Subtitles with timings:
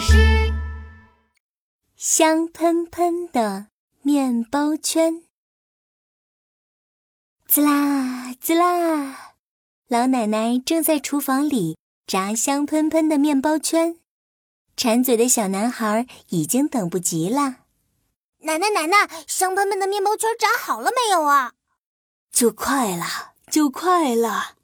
[0.00, 0.52] 是。
[1.96, 3.68] 香喷喷的
[4.02, 5.22] 面包圈，
[7.46, 9.34] 滋啦滋啦，
[9.88, 11.76] 老奶奶正在厨房里
[12.06, 13.96] 炸香喷喷的面包圈。
[14.76, 17.56] 馋嘴的小男孩已经等不及了。
[18.42, 21.54] 奶奶奶奶，香喷喷的面包圈炸好了没有啊？
[22.30, 24.54] 就快了，就快了。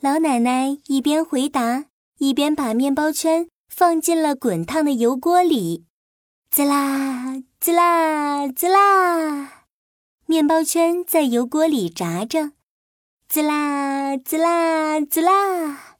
[0.00, 1.84] 老奶奶一边回答，
[2.18, 5.84] 一边把面包圈放进了滚烫的油锅里，
[6.48, 9.66] 滋啦滋啦滋啦，
[10.24, 12.52] 面包圈在油锅里炸着，
[13.28, 15.98] 滋啦滋啦滋啦，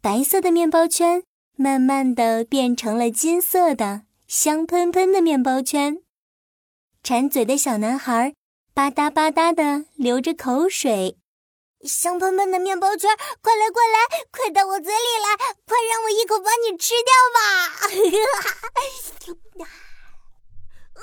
[0.00, 1.22] 白色的面包圈
[1.56, 5.98] 慢慢的变成了金色的香喷喷的面包圈。
[7.02, 8.32] 馋嘴的小男孩
[8.72, 11.18] 吧嗒吧嗒的流着口水。
[11.84, 13.98] 香喷喷的面包圈，快来快来，
[14.30, 17.40] 快到我嘴里来，快让我一口把你吃掉吧！
[21.00, 21.02] 啊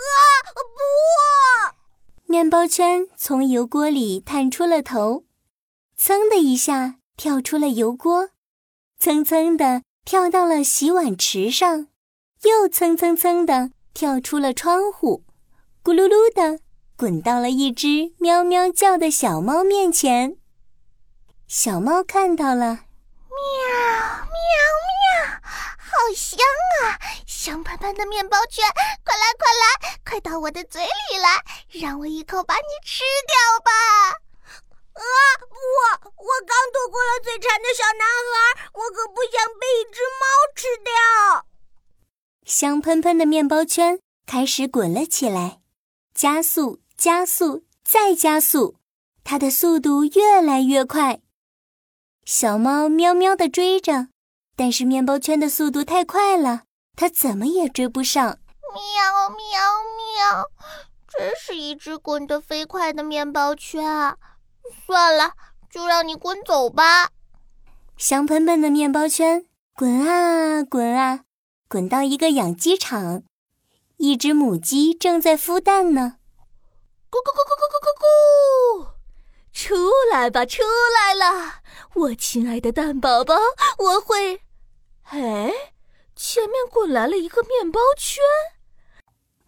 [0.54, 0.62] 不！
[2.32, 5.24] 面包圈从油锅里探出了头，
[5.98, 8.30] 噌的一下跳出了油锅，
[9.00, 11.88] 蹭蹭的跳到了洗碗池上，
[12.44, 15.24] 又蹭蹭蹭的跳出了窗户，
[15.84, 16.60] 咕噜噜的
[16.96, 20.38] 滚到了一只喵喵叫的小猫面前。
[21.48, 24.52] 小猫看到了，喵喵
[24.92, 25.40] 喵，
[25.80, 26.38] 好香
[26.84, 27.00] 啊！
[27.26, 28.66] 香喷喷的面包圈，
[29.06, 31.42] 快来快来，快到我的嘴里来，
[31.80, 33.72] 让我一口把你吃掉吧！
[34.92, 35.02] 啊
[35.40, 41.48] 我，我刚躲过了嘴馋的小男孩，我可不想被一只猫吃掉。
[42.44, 45.62] 香喷喷的面包圈开始滚了起来，
[46.14, 48.76] 加速，加速，再加速，
[49.24, 51.22] 它的速度越来越快。
[52.30, 54.10] 小猫喵喵地追着，
[54.58, 58.38] 但是面包圈的速度太快了，它怎么也追不上。
[58.74, 59.38] 喵喵
[59.96, 60.44] 喵！
[61.08, 64.18] 真是一只滚得飞快的面包圈啊。
[64.86, 65.36] 算了，
[65.70, 67.12] 就让你滚走吧。
[67.96, 71.22] 香喷喷的面包圈滚啊滚啊，
[71.70, 73.24] 滚到一个养鸡场，
[73.96, 76.18] 一只母鸡正在孵蛋呢。
[77.10, 78.97] 咕咕咕咕咕咕咕咕！
[79.58, 79.74] 出
[80.12, 80.62] 来吧，出
[80.94, 81.62] 来了！
[81.96, 83.36] 我亲爱的蛋宝宝，
[83.80, 84.44] 我会。
[85.06, 85.52] 哎，
[86.16, 88.24] 前面滚来了一个面包圈。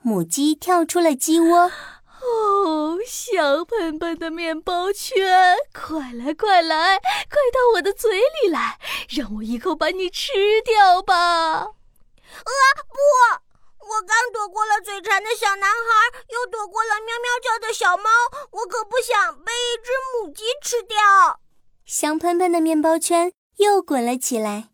[0.01, 1.71] 母鸡跳出了鸡窝。
[2.21, 10.33] 哦，香喷喷的面包圈，快来快来，快到我的嘴里来，让我一口把你吃
[10.65, 11.13] 掉吧！
[11.13, 11.69] 啊
[12.89, 13.48] 不！
[13.89, 18.03] 我刚躲过了嘴馋的小男孩，又躲过了喵喵叫的小猫，
[18.51, 21.39] 我可不想被一只母鸡吃掉。
[21.85, 24.69] 香喷喷的面包圈又滚了起来，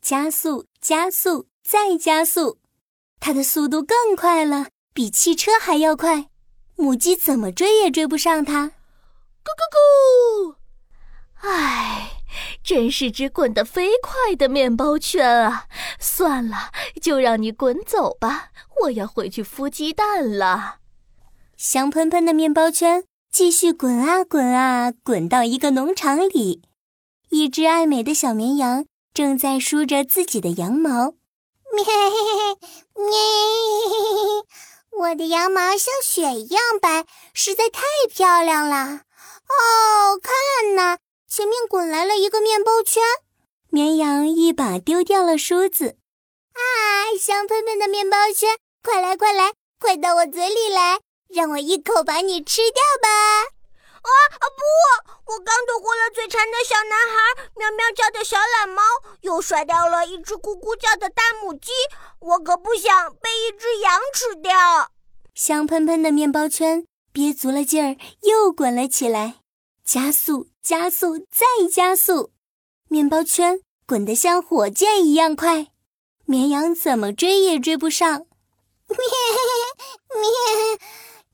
[0.00, 2.58] 加速，加速，再加速，
[3.18, 6.28] 它的速度更快了，比汽车还要快。
[6.76, 8.66] 母鸡怎么追也追不上它。
[9.42, 10.56] 咕咕咕！
[11.40, 12.10] 唉。
[12.64, 15.66] 真是只滚得飞快的面包圈啊！
[15.98, 16.70] 算了，
[17.02, 18.50] 就让你滚走吧。
[18.82, 20.76] 我要回去孵鸡蛋了。
[21.56, 26.62] 香喷喷的面包圈继续滚啊滚啊，滚到一个农场里。
[27.30, 31.14] 一只爱美的小绵羊正在梳着自己的羊毛。
[31.72, 31.84] 咩
[32.94, 33.14] 咩，
[34.98, 39.00] 我的羊毛像雪一样白，实在太漂亮了。
[39.48, 40.98] 哦，看呐！
[41.26, 43.02] 前面滚来了一个面包圈，
[43.70, 45.96] 绵羊一把丢掉了梳子。
[46.54, 53.08] 啊，香喷喷的面包圈，快来快来，快到我嘴里来，让我一口把你吃掉吧！
[54.02, 58.82] 啊啊不，我刚躲过了嘴馋的小男孩，喵喵叫的小懒猫，
[59.20, 61.70] 又甩掉了一只咕咕叫的大母鸡，
[62.18, 64.90] 我可不想被一只羊吃掉。
[65.34, 69.36] 香喷喷的面包圈憋足了劲儿，又滚了起来。
[69.84, 72.32] 加速，加速，再加速！
[72.88, 75.68] 面包圈滚得像火箭一样快，
[76.32, 78.20] 绵羊怎么追也追不上。
[78.88, 78.96] 咩
[80.18, 80.78] 咩，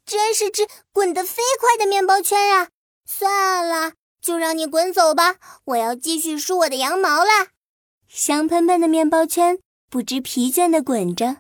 [0.05, 2.71] 真是只滚得飞快的面包圈啊！
[3.07, 5.37] 算了，就让你滚走吧，
[5.67, 7.51] 我要继续梳我的羊毛了。
[8.09, 11.37] 香喷喷的面包圈不知疲倦地滚着，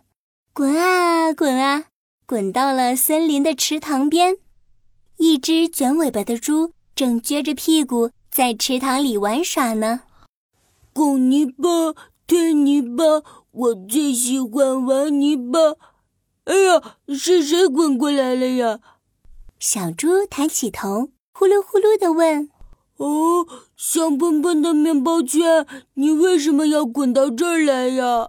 [0.53, 1.87] 滚啊滚啊，
[2.27, 4.37] 滚到了森林的池塘边。
[5.17, 6.75] 一只卷尾巴的猪。
[6.95, 10.03] 正撅着屁股在池塘里玩耍呢。
[10.93, 11.95] 滚泥巴，
[12.29, 15.77] 推泥巴，我最喜欢玩泥巴。
[16.45, 18.81] 哎呀，是谁滚过来了呀？
[19.59, 22.51] 小猪抬起头，呼噜呼噜地问
[22.99, 28.29] ：“哦，香喷喷的面包圈，你为什么要滚到这儿来呀？”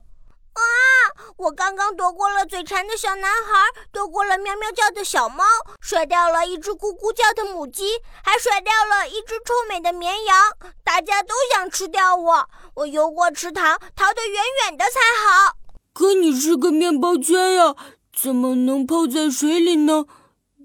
[0.59, 5.43] 啊，我刚刚躲过了嘴馋的小男孩，躲过了喵喵叫的小猫，
[5.79, 10.37] 甩掉了一只咕咕叫的母鸡，还甩掉了一只臭美的绵羊。
[10.83, 15.55] 大家都想吃掉我，我游过池塘，逃得远远的才好。
[15.93, 17.75] 可你是个面包圈呀，
[18.15, 20.05] 怎么能泡在水里呢？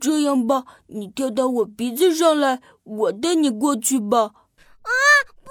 [0.00, 4.18] 这样吧，你跳到我鼻子上来，我带你过去吧。
[4.82, 4.90] 啊，
[5.42, 5.50] 不！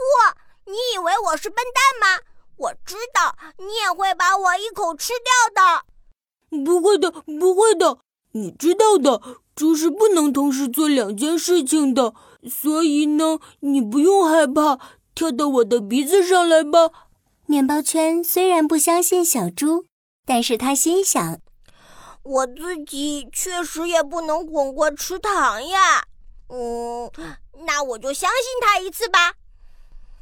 [0.65, 2.21] 你以为我是笨蛋吗？
[2.57, 6.63] 我知道你也会把我一口吃掉的。
[6.63, 7.97] 不会的，不会的。
[8.33, 9.21] 你知道的，
[9.55, 12.13] 猪是不能同时做两件事情的。
[12.49, 14.79] 所以呢，你不用害怕，
[15.15, 16.91] 跳到我的鼻子上来吧。
[17.45, 19.85] 面包圈虽然不相信小猪，
[20.25, 21.39] 但是他心想：
[22.23, 26.05] 我自己确实也不能滚过池塘呀。
[26.49, 27.11] 嗯，
[27.65, 29.33] 那我就相信他一次吧。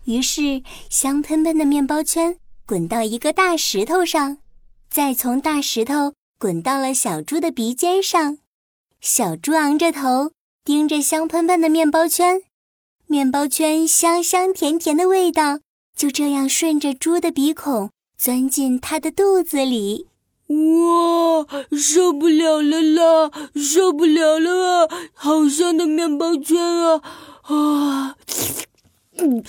[0.06, 4.39] 于是，香喷喷的面包圈滚到一个大石头上，
[4.89, 8.39] 再从大石头滚到了小猪的鼻尖上。
[9.00, 10.31] 小猪昂着头，
[10.65, 12.42] 盯着香喷喷的面包圈，
[13.06, 15.59] 面包圈香香甜甜的味道
[15.95, 20.07] 就这样顺着猪的鼻孔钻进它的肚子里。
[20.48, 23.31] 哇，受不了了啦！
[23.56, 25.09] 受不了了啊！
[25.13, 27.01] 好香的面包圈啊！
[27.44, 28.15] 啊，
[29.18, 29.44] 嗯。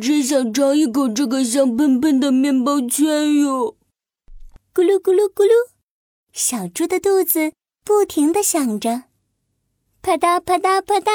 [0.00, 3.76] 真想尝一口这个香喷喷的面包圈哟！
[4.72, 5.50] 咕噜咕噜咕噜，
[6.32, 7.52] 小猪的肚子
[7.84, 9.02] 不停的响着，
[10.00, 11.10] 啪嗒啪嗒啪嗒，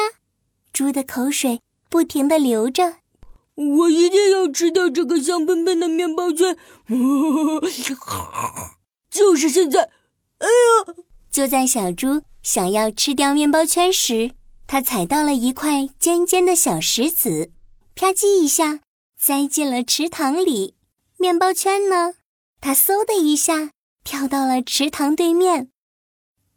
[0.71, 2.98] 猪的口水不停的流着。
[3.56, 6.56] 我一定要吃掉这个香喷喷的面包圈！
[9.10, 9.89] 就是现在！
[10.38, 10.94] 哎呀！
[11.31, 14.30] 就在小猪想要吃掉面包圈时，
[14.68, 17.51] 它踩到了一块尖尖的小石子。
[18.00, 18.80] 啪叽一下，
[19.18, 20.78] 栽进了池塘里。
[21.18, 22.13] 面包圈呢？
[22.62, 23.74] 它嗖的一下
[24.06, 25.69] 跳到了池塘对面，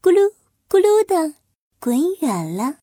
[0.00, 0.34] 咕噜
[0.68, 1.34] 咕噜的
[1.80, 2.81] 滚远了。